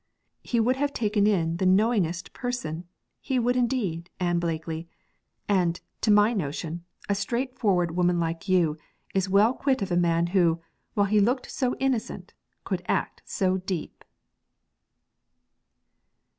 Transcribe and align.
'He 0.43 0.59
would 0.59 0.77
have 0.77 0.93
taken 0.93 1.27
in 1.27 1.57
the 1.57 1.65
knowingest 1.67 2.33
person, 2.33 2.85
he 3.19 3.37
would 3.37 3.55
indeed, 3.55 4.09
Ann 4.19 4.39
Blakely; 4.39 4.89
and, 5.47 5.79
to 6.01 6.09
my 6.09 6.33
notion, 6.33 6.83
a 7.07 7.13
straightforward 7.13 7.95
woman 7.95 8.19
like 8.19 8.49
you 8.49 8.79
is 9.13 9.29
well 9.29 9.53
quit 9.53 9.83
of 9.83 9.91
a 9.91 9.95
man 9.95 10.25
who, 10.33 10.59
while 10.95 11.05
he 11.05 11.19
looked 11.19 11.51
so 11.51 11.75
innocent, 11.75 12.33
could 12.63 12.81
act 12.87 13.21
so 13.27 13.57
deep.' 13.57 14.03